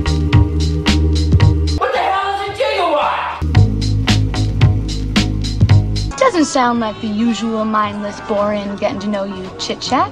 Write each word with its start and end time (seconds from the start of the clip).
What 1.78 1.92
the 1.92 1.98
hell 1.98 2.40
is 2.40 2.48
a 2.48 2.52
gigawatt? 2.58 3.44
Doesn't 6.16 6.46
sound 6.46 6.80
like 6.80 6.98
the 7.02 7.08
usual 7.08 7.66
mindless, 7.66 8.18
boring, 8.22 8.76
getting 8.76 8.98
to 9.00 9.08
know 9.08 9.24
you 9.24 9.50
chit 9.58 9.82
chat. 9.82 10.10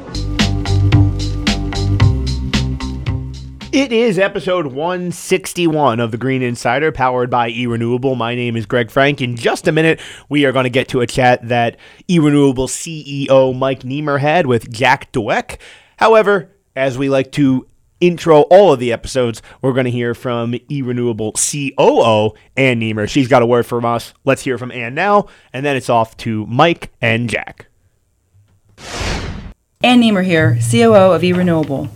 It 3.72 3.90
is 3.90 4.18
episode 4.18 4.66
161 4.66 5.98
of 5.98 6.10
the 6.10 6.18
Green 6.18 6.42
Insider, 6.42 6.92
powered 6.92 7.30
by 7.30 7.50
eRenewable. 7.50 8.14
My 8.14 8.34
name 8.34 8.54
is 8.54 8.66
Greg 8.66 8.90
Frank. 8.90 9.22
In 9.22 9.34
just 9.34 9.66
a 9.66 9.72
minute, 9.72 9.98
we 10.28 10.44
are 10.44 10.52
going 10.52 10.64
to 10.64 10.70
get 10.70 10.88
to 10.88 11.00
a 11.00 11.06
chat 11.06 11.48
that 11.48 11.78
eRenewable 12.06 12.68
CEO 12.68 13.56
Mike 13.56 13.80
Niemer 13.80 14.20
had 14.20 14.46
with 14.46 14.70
Jack 14.70 15.10
Doueck. 15.12 15.56
However, 15.96 16.54
as 16.76 16.98
we 16.98 17.08
like 17.08 17.32
to 17.32 17.66
intro 17.98 18.42
all 18.42 18.74
of 18.74 18.78
the 18.78 18.92
episodes, 18.92 19.40
we're 19.62 19.72
going 19.72 19.86
to 19.86 19.90
hear 19.90 20.14
from 20.14 20.52
eRenewable 20.52 21.32
COO 21.32 22.38
Ann 22.58 22.78
Niemer. 22.78 23.08
She's 23.08 23.28
got 23.28 23.40
a 23.40 23.46
word 23.46 23.64
from 23.64 23.86
us. 23.86 24.12
Let's 24.26 24.42
hear 24.42 24.58
from 24.58 24.70
Ann 24.70 24.94
now, 24.94 25.28
and 25.50 25.64
then 25.64 25.76
it's 25.76 25.88
off 25.88 26.14
to 26.18 26.44
Mike 26.44 26.92
and 27.00 27.30
Jack. 27.30 27.68
Ann 29.82 30.02
Niemer 30.02 30.26
here, 30.26 30.58
COO 30.70 31.12
of 31.12 31.22
eRenewable. 31.22 31.88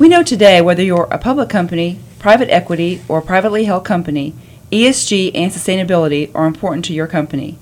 We 0.00 0.08
know 0.08 0.22
today 0.22 0.62
whether 0.62 0.82
you're 0.82 1.08
a 1.10 1.18
public 1.18 1.50
company, 1.50 1.98
private 2.18 2.48
equity, 2.48 3.02
or 3.06 3.20
privately 3.20 3.64
held 3.64 3.84
company, 3.84 4.32
ESG 4.72 5.32
and 5.34 5.52
sustainability 5.52 6.34
are 6.34 6.46
important 6.46 6.86
to 6.86 6.94
your 6.94 7.06
company. 7.06 7.58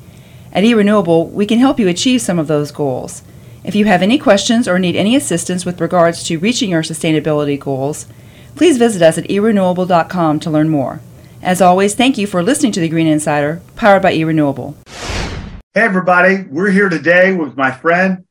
At 0.52 0.62
eRenewable, 0.62 1.32
we 1.32 1.46
can 1.46 1.58
help 1.58 1.80
you 1.80 1.88
achieve 1.88 2.22
some 2.22 2.38
of 2.38 2.46
those 2.46 2.70
goals. 2.70 3.24
If 3.64 3.74
you 3.74 3.86
have 3.86 4.02
any 4.02 4.18
questions 4.18 4.68
or 4.68 4.78
need 4.78 4.94
any 4.94 5.16
assistance 5.16 5.66
with 5.66 5.80
regards 5.80 6.22
to 6.28 6.38
reaching 6.38 6.70
your 6.70 6.82
sustainability 6.82 7.58
goals, 7.58 8.06
please 8.54 8.78
visit 8.78 9.02
us 9.02 9.18
at 9.18 9.24
erenewable.com 9.24 10.38
to 10.38 10.50
learn 10.50 10.68
more. 10.68 11.00
As 11.42 11.60
always, 11.60 11.96
thank 11.96 12.18
you 12.18 12.28
for 12.28 12.44
listening 12.44 12.70
to 12.70 12.80
the 12.80 12.88
Green 12.88 13.08
Insider, 13.08 13.60
powered 13.74 14.02
by 14.02 14.14
eRenewable. 14.14 14.76
Hey, 15.74 15.80
everybody. 15.80 16.44
We're 16.48 16.70
here 16.70 16.88
today 16.88 17.34
with 17.34 17.56
my 17.56 17.72
friend 17.72 18.26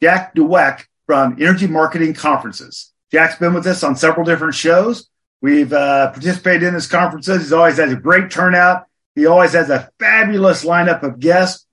Jack 0.00 0.36
Doueck 0.36 0.84
from 1.06 1.32
Energy 1.40 1.66
Marketing 1.66 2.14
Conferences. 2.14 2.93
Jack's 3.14 3.36
been 3.36 3.54
with 3.54 3.64
us 3.68 3.84
on 3.84 3.94
several 3.94 4.26
different 4.26 4.56
shows. 4.56 5.08
We've 5.40 5.72
uh, 5.72 6.10
participated 6.10 6.64
in 6.64 6.74
his 6.74 6.88
conferences. 6.88 7.42
He's 7.42 7.52
always 7.52 7.76
has 7.76 7.92
a 7.92 7.96
great 7.96 8.28
turnout. 8.28 8.86
He 9.14 9.26
always 9.26 9.52
has 9.52 9.70
a 9.70 9.88
fabulous 10.00 10.64
lineup 10.64 11.04
of 11.04 11.20
guests. 11.20 11.64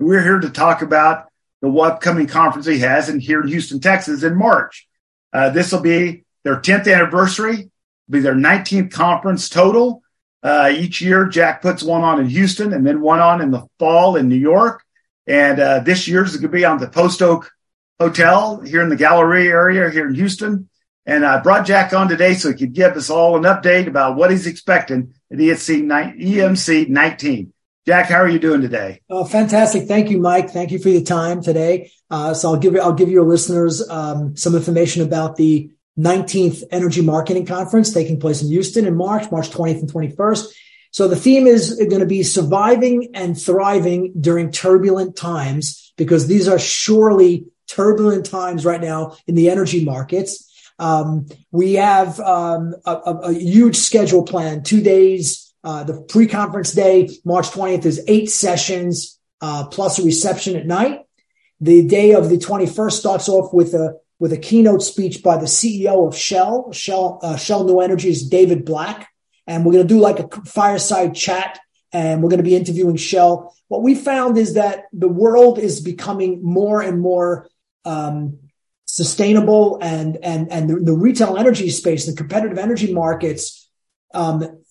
We're 0.00 0.24
here 0.24 0.40
to 0.40 0.50
talk 0.50 0.82
about 0.82 1.26
the 1.62 1.70
upcoming 1.70 2.26
conference 2.26 2.66
he 2.66 2.80
has 2.80 3.08
in 3.08 3.20
here 3.20 3.40
in 3.40 3.46
Houston, 3.46 3.78
Texas 3.78 4.24
in 4.24 4.36
March. 4.36 4.88
Uh, 5.32 5.50
this 5.50 5.70
will 5.70 5.78
be 5.78 6.24
their 6.42 6.56
10th 6.56 6.92
anniversary, 6.92 7.52
It'll 7.52 7.70
be 8.10 8.18
their 8.18 8.34
19th 8.34 8.90
conference 8.90 9.48
total. 9.48 10.02
Uh, 10.42 10.72
each 10.74 11.00
year, 11.00 11.26
Jack 11.26 11.62
puts 11.62 11.84
one 11.84 12.02
on 12.02 12.18
in 12.18 12.26
Houston 12.26 12.72
and 12.72 12.84
then 12.84 13.00
one 13.00 13.20
on 13.20 13.40
in 13.40 13.52
the 13.52 13.64
fall 13.78 14.16
in 14.16 14.28
New 14.28 14.34
York. 14.34 14.82
And 15.28 15.60
uh, 15.60 15.78
this 15.80 16.08
year's 16.08 16.32
going 16.32 16.42
to 16.42 16.48
be 16.48 16.64
on 16.64 16.78
the 16.78 16.88
Post 16.88 17.22
Oak 17.22 17.52
Hotel 18.00 18.60
here 18.60 18.82
in 18.82 18.88
the 18.88 18.96
Galleria 18.96 19.50
area 19.50 19.90
here 19.90 20.08
in 20.08 20.14
Houston. 20.14 20.68
And 21.06 21.24
I 21.24 21.40
brought 21.40 21.66
Jack 21.66 21.92
on 21.92 22.08
today 22.08 22.34
so 22.34 22.48
he 22.50 22.54
could 22.56 22.72
give 22.72 22.96
us 22.96 23.10
all 23.10 23.36
an 23.36 23.42
update 23.42 23.86
about 23.86 24.16
what 24.16 24.30
he's 24.30 24.46
expecting 24.46 25.14
at 25.30 25.38
EMC 25.38 26.88
19. 26.88 27.52
Jack, 27.86 28.06
how 28.06 28.16
are 28.16 28.28
you 28.28 28.38
doing 28.38 28.62
today? 28.62 29.02
Oh, 29.10 29.24
fantastic! 29.24 29.86
Thank 29.86 30.08
you, 30.08 30.18
Mike. 30.18 30.48
Thank 30.48 30.70
you 30.70 30.78
for 30.78 30.88
your 30.88 31.02
time 31.02 31.42
today. 31.42 31.90
Uh, 32.10 32.32
so 32.32 32.48
I'll 32.48 32.58
give 32.58 32.74
I'll 32.76 32.94
give 32.94 33.10
your 33.10 33.24
listeners 33.24 33.86
um, 33.90 34.34
some 34.38 34.54
information 34.54 35.02
about 35.02 35.36
the 35.36 35.70
19th 35.98 36.62
Energy 36.70 37.02
Marketing 37.02 37.44
Conference 37.44 37.92
taking 37.92 38.18
place 38.18 38.42
in 38.42 38.48
Houston 38.48 38.86
in 38.86 38.96
March, 38.96 39.30
March 39.30 39.50
20th 39.50 39.80
and 39.80 39.92
21st. 39.92 40.46
So 40.92 41.08
the 41.08 41.16
theme 41.16 41.46
is 41.46 41.74
going 41.74 42.00
to 42.00 42.06
be 42.06 42.22
surviving 42.22 43.10
and 43.14 43.40
thriving 43.40 44.14
during 44.18 44.50
turbulent 44.50 45.16
times 45.16 45.92
because 45.96 46.26
these 46.26 46.48
are 46.48 46.58
surely 46.58 47.46
turbulent 47.66 48.26
times 48.26 48.64
right 48.64 48.80
now 48.80 49.16
in 49.26 49.34
the 49.34 49.50
energy 49.50 49.84
markets. 49.84 50.50
Um, 50.78 51.26
we 51.50 51.74
have 51.74 52.18
um, 52.20 52.74
a, 52.84 52.92
a, 52.92 53.32
huge 53.32 53.76
schedule 53.76 54.24
plan, 54.24 54.62
two 54.62 54.82
days. 54.82 55.54
Uh, 55.62 55.84
the 55.84 56.02
pre-conference 56.02 56.72
day, 56.72 57.08
March 57.24 57.46
20th, 57.50 57.86
is 57.86 58.04
eight 58.08 58.28
sessions 58.28 59.20
uh, 59.40 59.66
plus 59.66 59.98
a 59.98 60.02
reception 60.02 60.56
at 60.56 60.66
night. 60.66 61.02
The 61.60 61.86
day 61.86 62.12
of 62.12 62.28
the 62.28 62.38
21st 62.38 62.92
starts 62.92 63.28
off 63.28 63.54
with 63.54 63.72
a 63.74 63.96
with 64.18 64.32
a 64.32 64.38
keynote 64.38 64.82
speech 64.82 65.22
by 65.22 65.36
the 65.36 65.46
CEO 65.46 66.06
of 66.06 66.16
Shell, 66.16 66.72
Shell, 66.72 67.18
uh, 67.22 67.36
Shell 67.36 67.64
New 67.64 67.80
Energies, 67.80 68.26
David 68.28 68.64
Black, 68.64 69.08
and 69.46 69.64
we're 69.64 69.72
going 69.72 69.86
to 69.86 69.94
do 69.94 70.00
like 70.00 70.18
a 70.18 70.28
fireside 70.46 71.14
chat, 71.14 71.58
and 71.92 72.22
we're 72.22 72.30
going 72.30 72.38
to 72.38 72.44
be 72.44 72.56
interviewing 72.56 72.96
Shell. 72.96 73.54
What 73.68 73.82
we 73.82 73.94
found 73.94 74.38
is 74.38 74.54
that 74.54 74.84
the 74.92 75.08
world 75.08 75.58
is 75.58 75.80
becoming 75.80 76.42
more 76.42 76.80
and 76.80 77.00
more 77.00 77.48
um, 77.84 78.38
sustainable 78.86 79.78
and 79.80 80.18
and 80.22 80.50
and 80.52 80.68
the, 80.68 80.76
the, 80.76 80.92
retail 80.92 81.36
energy 81.36 81.70
space, 81.70 82.06
the 82.06 82.14
competitive 82.14 82.58
energy 82.58 82.92
markets, 82.92 83.68
um, 84.12 84.62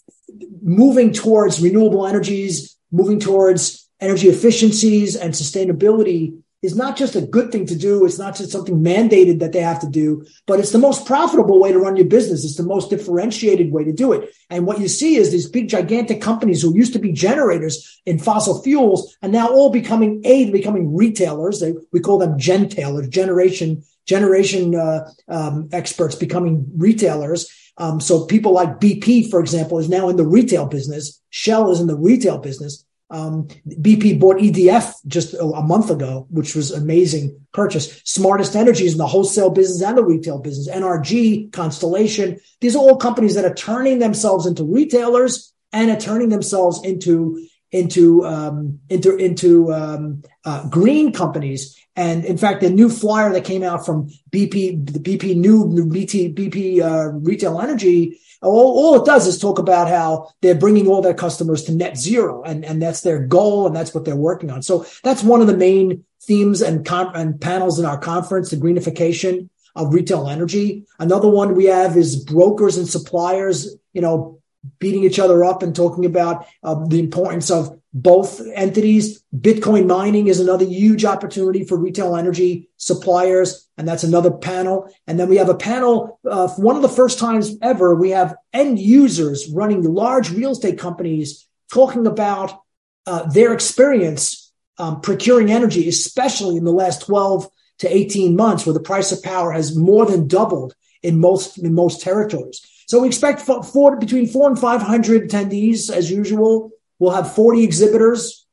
moving 0.62 1.12
towards 1.12 1.62
renewable 1.62 2.06
energies, 2.08 2.78
moving 2.92 3.20
towards 3.20 3.90
energy 4.00 4.30
efficiencies 4.30 5.16
and 5.16 5.34
sustainability 5.34 6.43
is 6.64 6.76
not 6.76 6.96
just 6.96 7.16
a 7.16 7.22
good 7.22 7.52
thing 7.52 7.66
to 7.68 7.76
do. 7.76 8.06
It's 8.06 8.18
not 8.18 8.36
just 8.36 8.52
something 8.52 8.82
mandated 8.82 9.40
that 9.40 9.52
they 9.52 9.60
have 9.60 9.82
to 9.82 9.88
do, 9.88 10.26
but 10.48 10.60
it's 10.60 10.72
the 10.72 10.80
most 10.80 11.06
profitable 11.06 11.60
way 11.60 11.74
to 11.74 11.78
run 11.78 11.98
your 11.98 12.06
business. 12.06 12.46
It's 12.46 12.56
the 12.56 12.64
most 12.64 12.90
differentiated 12.90 13.72
way 13.72 13.84
to 13.84 13.92
do 13.92 14.14
it. 14.14 14.34
And 14.50 14.66
what 14.66 14.80
you 14.80 14.88
see 14.88 15.18
is 15.18 15.32
these 15.32 15.50
big, 15.50 15.68
gigantic 15.68 16.22
companies 16.22 16.62
who 16.62 16.76
used 16.76 16.94
to 16.94 17.00
be 17.00 17.12
generators 17.12 18.02
in 18.06 18.18
fossil 18.18 18.64
fuels 18.64 19.16
and 19.22 19.34
now 19.34 19.50
all 19.50 19.70
becoming 19.70 20.22
A, 20.24 20.50
becoming 20.52 20.96
retailers. 20.96 21.60
They, 21.60 21.74
we 21.92 22.00
call 22.00 22.18
them 22.18 22.40
gentailers, 22.40 23.10
generation, 23.10 23.84
generation 24.06 24.74
uh, 24.74 25.10
um, 25.28 25.68
experts 25.74 26.16
becoming 26.16 26.66
retailers. 26.78 27.54
Um, 27.78 28.00
so 28.00 28.26
people 28.26 28.54
like 28.54 28.80
BP, 28.80 29.30
for 29.30 29.42
example, 29.42 29.80
is 29.80 29.90
now 29.90 30.08
in 30.08 30.16
the 30.16 30.26
retail 30.26 30.66
business. 30.66 31.20
Shell 31.30 31.72
is 31.72 31.82
in 31.82 31.88
the 31.88 31.98
retail 31.98 32.38
business. 32.38 32.86
Um, 33.14 33.48
BP 33.68 34.20
bought 34.20 34.38
EDF 34.38 34.92
just 35.06 35.36
a, 35.36 35.44
a, 35.44 35.62
month 35.62 35.92
ago, 35.92 36.26
which 36.32 36.56
was 36.56 36.72
an 36.72 36.82
amazing 36.82 37.40
purchase. 37.54 38.02
Smartest 38.06 38.56
Energies 38.56 38.94
in 38.94 38.98
the 38.98 39.06
wholesale 39.06 39.52
business 39.52 39.84
and 39.84 39.96
the 39.96 40.04
retail 40.04 40.40
business. 40.40 40.68
NRG, 40.76 41.52
Constellation. 41.52 42.40
These 42.60 42.76
are 42.76 42.80
all 42.80 42.98
companies 42.98 43.36
that 43.36 43.46
are 43.46 43.54
turning 43.54 44.00
themselves 44.00 44.48
into 44.48 44.64
retailers 44.64 45.54
and 45.72 45.92
are 45.92 46.00
turning 46.00 46.30
themselves 46.30 46.84
into 46.84 47.40
into 47.72 48.26
um, 48.26 48.80
into 48.90 49.16
into 49.18 49.72
um, 49.72 50.24
uh, 50.44 50.68
green 50.70 51.14
companies. 51.14 51.78
And 51.96 52.26
in 52.26 52.38
fact, 52.38 52.62
the 52.62 52.72
new 52.72 52.90
flyer 52.90 53.32
that 53.34 53.46
came 53.46 53.62
out 53.62 53.86
from 53.86 54.10
BP, 54.32 54.92
the 54.92 55.00
BP 55.00 55.36
new 55.36 55.66
BP, 55.66 56.34
BP 56.34 56.82
uh, 56.82 57.12
Retail 57.12 57.62
Energy 57.62 58.20
all, 58.44 58.78
all 58.78 59.02
it 59.02 59.06
does 59.06 59.28
is 59.28 59.40
talk 59.40 59.60
about 59.60 59.88
how 59.88 60.30
they're 60.42 60.56
bringing 60.56 60.88
all 60.88 61.02
their 61.02 61.14
customers 61.14 61.64
to 61.64 61.72
net 61.74 61.98
zero 61.98 62.44
and, 62.44 62.66
and 62.66 62.82
that's 62.82 63.02
their 63.02 63.20
goal 63.20 63.68
and 63.68 63.76
that's 63.76 63.94
what 63.94 64.06
they're 64.06 64.16
working 64.16 64.52
on. 64.52 64.62
So 64.62 64.86
that's 65.04 65.24
one 65.24 65.42
of 65.42 65.48
the 65.48 65.58
main 65.58 66.06
themes 66.22 66.62
and, 66.62 66.88
and 66.90 67.40
panels 67.40 67.80
in 67.80 67.86
our 67.86 67.98
conference, 67.98 68.52
the 68.52 68.58
greenification 68.58 69.50
of 69.76 69.94
retail 69.94 70.28
energy. 70.28 70.86
Another 71.00 71.28
one 71.28 71.56
we 71.56 71.66
have 71.66 71.98
is 71.98 72.24
brokers 72.24 72.78
and 72.78 72.88
suppliers, 72.88 73.76
you 73.94 74.02
know, 74.02 74.40
beating 74.80 75.04
each 75.04 75.20
other 75.20 75.44
up 75.44 75.64
and 75.64 75.76
talking 75.76 76.06
about 76.06 76.48
uh, 76.64 76.86
the 76.86 77.00
importance 77.00 77.52
of 77.52 77.80
both 77.94 78.42
entities. 78.54 79.24
Bitcoin 79.36 79.88
mining 79.88 80.28
is 80.28 80.40
another 80.40 80.66
huge 80.66 81.06
opportunity 81.06 81.64
for 81.64 81.78
retail 81.78 82.16
energy 82.16 82.70
suppliers, 82.78 83.70
and 83.78 83.88
that's 83.88 84.04
another 84.04 84.32
panel. 84.32 84.90
And 85.06 85.20
then 85.20 85.30
we 85.30 85.38
have 85.38 85.50
a 85.50 85.56
panel, 85.56 86.20
uh, 86.30 86.48
one 86.50 86.76
of 86.76 86.82
the 86.82 86.90
first 86.90 87.20
times 87.20 87.56
ever, 87.62 87.94
we 87.94 88.12
have 88.12 88.36
end 88.52 88.80
users 88.80 89.50
running 89.50 89.84
large 89.84 90.32
real 90.32 90.52
estate 90.52 90.80
companies 90.80 91.48
talking 91.72 92.08
about 92.08 92.60
uh, 93.06 93.28
their 93.30 93.54
experience 93.54 94.52
um, 94.78 95.02
procuring 95.02 95.52
energy, 95.52 95.88
especially 95.88 96.58
in 96.58 96.64
the 96.64 96.72
last 96.72 97.06
12 97.06 97.48
to 97.80 97.96
18 97.96 98.36
months, 98.36 98.66
where 98.66 98.74
the 98.74 98.80
price 98.80 99.12
of 99.12 99.22
power 99.22 99.52
has 99.52 99.78
more 99.78 100.06
than 100.06 100.28
doubled 100.28 100.74
in 101.04 101.20
most 101.20 101.58
in 101.58 101.74
most 101.74 102.02
territories. 102.02 102.62
So 102.88 103.00
we 103.00 103.08
expect 103.08 103.42
four, 103.42 103.96
between 103.98 104.28
four 104.28 104.50
and 104.50 104.60
500 104.60 105.30
attendees 105.30 105.90
as 105.90 106.12
usual. 106.12 106.72
We'll 107.00 107.12
have 107.12 107.34
40 107.34 107.64
exhibitors. 107.64 108.46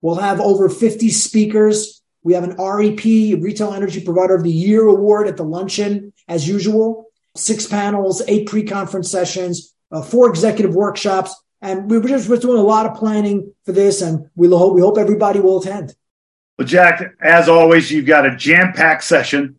We'll 0.00 0.16
have 0.16 0.40
over 0.40 0.68
50 0.68 1.10
speakers. 1.10 2.02
We 2.22 2.34
have 2.34 2.44
an 2.44 2.56
REP, 2.56 3.04
Retail 3.04 3.72
Energy 3.72 4.00
Provider 4.00 4.34
of 4.34 4.42
the 4.42 4.50
Year 4.50 4.86
award 4.86 5.28
at 5.28 5.36
the 5.36 5.44
luncheon, 5.44 6.12
as 6.26 6.48
usual. 6.48 7.06
Six 7.36 7.66
panels, 7.66 8.22
eight 8.26 8.48
pre-conference 8.48 9.10
sessions, 9.10 9.74
uh, 9.92 10.02
four 10.02 10.28
executive 10.28 10.74
workshops, 10.74 11.34
and 11.62 11.90
we 11.90 11.98
were 11.98 12.08
just 12.08 12.28
we're 12.28 12.36
doing 12.36 12.58
a 12.58 12.62
lot 12.62 12.86
of 12.86 12.94
planning 12.96 13.54
for 13.64 13.72
this, 13.72 14.02
and 14.02 14.28
we 14.34 14.48
hope 14.48 14.74
we 14.74 14.80
hope 14.80 14.98
everybody 14.98 15.40
will 15.40 15.60
attend. 15.60 15.94
Well, 16.58 16.66
Jack, 16.66 17.14
as 17.20 17.48
always, 17.48 17.90
you've 17.90 18.06
got 18.06 18.26
a 18.26 18.34
jam 18.34 18.72
packed 18.72 19.04
session, 19.04 19.57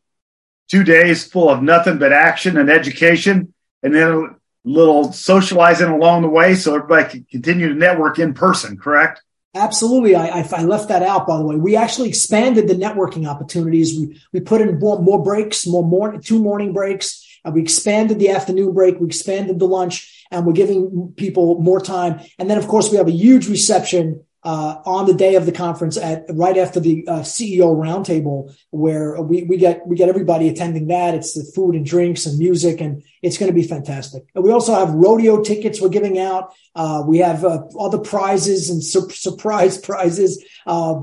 two 0.70 0.84
days 0.84 1.26
full 1.26 1.50
of 1.50 1.62
nothing 1.62 1.98
but 1.98 2.14
action 2.14 2.58
and 2.58 2.70
education, 2.70 3.54
and 3.84 3.94
then 3.94 4.12
a 4.12 4.28
little 4.64 5.12
socializing 5.12 5.90
along 5.90 6.22
the 6.22 6.30
way 6.30 6.56
so 6.56 6.76
everybody 6.76 7.10
can 7.10 7.26
continue 7.30 7.70
to 7.70 7.76
network 7.76 8.20
in 8.20 8.34
person, 8.34 8.78
correct? 8.78 9.22
Absolutely. 9.56 10.16
I, 10.16 10.42
I, 10.42 10.64
left 10.64 10.90
that 10.90 11.02
out, 11.02 11.26
by 11.26 11.38
the 11.38 11.44
way. 11.44 11.56
We 11.56 11.76
actually 11.76 12.10
expanded 12.10 12.68
the 12.68 12.76
networking 12.76 13.28
opportunities. 13.28 13.98
We, 13.98 14.22
we 14.32 14.40
put 14.42 14.62
in 14.62 14.78
more, 14.78 15.00
more 15.02 15.24
breaks, 15.24 15.66
more, 15.66 15.84
more, 15.84 16.20
two 16.20 16.40
morning 16.40 16.72
breaks. 16.72 17.26
And 17.44 17.56
we 17.56 17.62
expanded 17.62 18.20
the 18.20 18.30
afternoon 18.30 18.74
break. 18.74 19.00
We 19.00 19.08
expanded 19.08 19.58
the 19.58 19.66
lunch 19.66 20.28
and 20.30 20.46
we're 20.46 20.54
giving 20.54 21.14
people 21.18 21.60
more 21.62 21.82
time. 21.82 22.22
And 22.38 22.48
then, 22.48 22.60
of 22.60 22.68
course, 22.68 22.92
we 22.92 22.98
have 22.98 23.08
a 23.08 23.12
huge 23.12 23.50
reception 23.50 24.24
uh, 24.44 24.82
on 24.86 25.06
the 25.06 25.14
day 25.14 25.36
of 25.36 25.46
the 25.46 25.52
conference 25.52 25.98
at 25.98 26.26
right 26.30 26.58
after 26.58 26.80
the 26.80 27.06
uh, 27.08 27.20
CEO 27.20 27.76
roundtable, 27.76 28.56
where 28.70 29.22
we, 29.22 29.44
we 29.44 29.58
get 29.58 29.86
we 29.86 29.96
get 29.96 30.10
everybody 30.10 30.48
attending 30.48 30.88
that. 30.88 31.14
It's 31.14 31.34
the 31.34 31.44
food 31.44 31.76
and 31.76 31.86
drinks 31.86 32.26
and 32.26 32.38
music, 32.40 32.80
and 32.80 33.04
it's 33.22 33.38
going 33.38 33.52
to 33.52 33.56
be 33.56 33.68
fantastic. 33.68 34.26
And 34.34 34.44
we 34.44 34.52
also 34.52 34.74
have 34.74 34.94
rodeo 34.94 35.44
tickets 35.44 35.82
we're 35.82 35.90
giving 35.90 36.20
out. 36.20 36.54
Uh, 36.74 37.04
we 37.06 37.18
have 37.20 37.44
uh, 37.44 37.64
other 37.78 37.98
prizes 37.98 38.70
and 38.70 38.84
sur- 38.84 39.10
surprise 39.10 39.78
prizes, 39.90 40.44
uh, 40.66 40.96